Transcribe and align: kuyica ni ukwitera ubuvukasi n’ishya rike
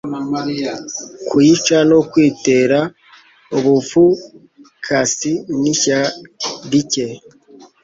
kuyica 1.29 1.77
ni 1.87 1.93
ukwitera 1.99 2.79
ubuvukasi 3.57 5.31
n’ishya 5.59 5.99
rike 6.71 7.05